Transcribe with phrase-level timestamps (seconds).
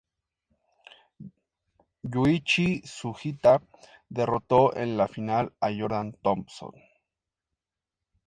[2.15, 3.53] Yūichi Sugita
[4.21, 6.83] derroto en la final a Jordan Thompson.